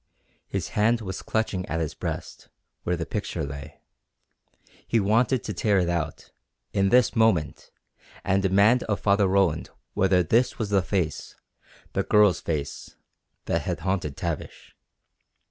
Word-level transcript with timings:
His 0.47 0.69
hand 0.69 1.01
was 1.01 1.21
clutching 1.21 1.63
at 1.67 1.79
his 1.79 1.93
breast, 1.93 2.49
where 2.81 2.97
the 2.97 3.05
picture 3.05 3.43
lay. 3.45 3.81
He 4.87 4.99
wanted 4.99 5.43
to 5.43 5.53
tear 5.53 5.77
it 5.77 5.89
out, 5.89 6.31
in 6.73 6.89
this 6.89 7.15
moment, 7.15 7.69
and 8.23 8.41
demand 8.41 8.81
of 8.85 8.99
Father 8.99 9.27
Roland 9.27 9.69
whether 9.93 10.23
this 10.23 10.57
was 10.57 10.71
the 10.71 10.81
face 10.81 11.35
the 11.93 12.01
girl's 12.01 12.41
face 12.41 12.95
that 13.45 13.61
had 13.61 13.81
haunted 13.81 14.17
Tavish. 14.17 14.75